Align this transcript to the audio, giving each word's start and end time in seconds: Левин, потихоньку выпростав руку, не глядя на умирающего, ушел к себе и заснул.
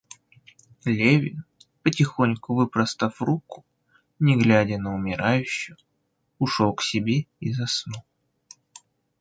Левин, 0.83 1.43
потихоньку 1.83 2.55
выпростав 2.55 3.21
руку, 3.21 3.63
не 4.19 4.35
глядя 4.35 4.79
на 4.79 4.95
умирающего, 4.95 5.77
ушел 6.39 6.73
к 6.73 6.81
себе 6.81 7.27
и 7.39 7.53
заснул. 7.53 8.01